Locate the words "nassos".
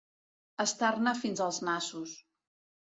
1.71-2.19